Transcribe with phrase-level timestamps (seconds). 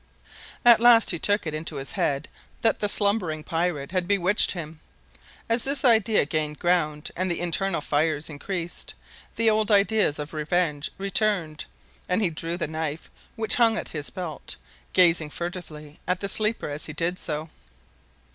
[0.65, 2.27] At last he took it into his head
[2.61, 4.79] that the slumbering pirate had bewitched him.
[5.47, 8.95] As this idea gained ground and the internal fires increased,
[9.35, 11.65] the old ideas of revenge returned,
[12.09, 14.55] and he drew the knife which hung at his belt,
[14.93, 17.47] gazing furtively at the sleeper as he did so.